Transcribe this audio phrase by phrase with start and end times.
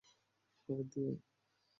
[0.69, 1.17] খাবার দিয়ে আই।